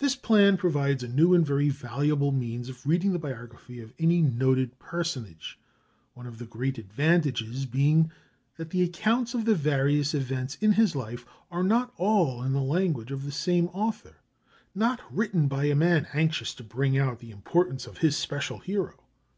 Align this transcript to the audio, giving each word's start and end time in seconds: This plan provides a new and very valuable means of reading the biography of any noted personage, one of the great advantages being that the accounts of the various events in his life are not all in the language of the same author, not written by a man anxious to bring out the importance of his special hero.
This 0.00 0.14
plan 0.16 0.58
provides 0.58 1.02
a 1.02 1.08
new 1.08 1.32
and 1.32 1.42
very 1.46 1.70
valuable 1.70 2.30
means 2.30 2.68
of 2.68 2.86
reading 2.86 3.14
the 3.14 3.18
biography 3.18 3.80
of 3.80 3.94
any 3.98 4.20
noted 4.20 4.78
personage, 4.78 5.58
one 6.12 6.26
of 6.26 6.36
the 6.38 6.44
great 6.44 6.76
advantages 6.76 7.64
being 7.64 8.10
that 8.58 8.68
the 8.68 8.82
accounts 8.82 9.32
of 9.32 9.46
the 9.46 9.54
various 9.54 10.12
events 10.12 10.58
in 10.60 10.72
his 10.72 10.94
life 10.94 11.24
are 11.50 11.62
not 11.64 11.94
all 11.96 12.42
in 12.42 12.52
the 12.52 12.60
language 12.60 13.10
of 13.10 13.24
the 13.24 13.32
same 13.32 13.68
author, 13.68 14.16
not 14.74 15.00
written 15.10 15.48
by 15.48 15.64
a 15.64 15.74
man 15.74 16.06
anxious 16.12 16.52
to 16.56 16.62
bring 16.62 16.98
out 16.98 17.20
the 17.20 17.30
importance 17.30 17.86
of 17.86 17.96
his 17.96 18.14
special 18.14 18.58
hero. 18.58 19.04